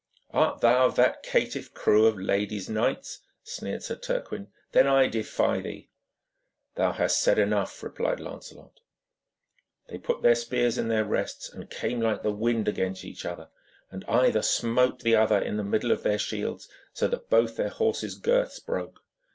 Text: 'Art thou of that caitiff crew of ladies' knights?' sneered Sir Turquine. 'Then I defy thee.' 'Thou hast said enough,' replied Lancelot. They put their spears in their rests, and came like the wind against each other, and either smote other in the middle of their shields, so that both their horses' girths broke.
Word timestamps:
'Art 0.33 0.61
thou 0.61 0.87
of 0.87 0.95
that 0.95 1.21
caitiff 1.21 1.75
crew 1.75 2.07
of 2.07 2.17
ladies' 2.17 2.67
knights?' 2.67 3.19
sneered 3.43 3.83
Sir 3.83 3.95
Turquine. 3.95 4.47
'Then 4.71 4.87
I 4.87 5.05
defy 5.05 5.61
thee.' 5.61 5.91
'Thou 6.73 6.93
hast 6.93 7.21
said 7.21 7.37
enough,' 7.37 7.83
replied 7.83 8.19
Lancelot. 8.19 8.79
They 9.89 9.99
put 9.99 10.23
their 10.23 10.33
spears 10.33 10.79
in 10.79 10.87
their 10.87 11.05
rests, 11.05 11.49
and 11.53 11.69
came 11.69 12.01
like 12.01 12.23
the 12.23 12.31
wind 12.31 12.67
against 12.67 13.05
each 13.05 13.25
other, 13.27 13.49
and 13.91 14.03
either 14.05 14.41
smote 14.41 15.05
other 15.05 15.37
in 15.37 15.57
the 15.57 15.63
middle 15.63 15.91
of 15.91 16.01
their 16.01 16.17
shields, 16.17 16.67
so 16.93 17.07
that 17.07 17.29
both 17.29 17.55
their 17.55 17.69
horses' 17.69 18.15
girths 18.15 18.59
broke. 18.59 19.01